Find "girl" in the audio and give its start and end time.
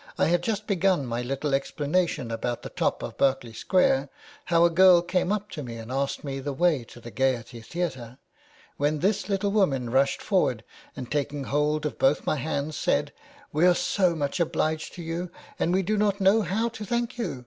4.70-5.02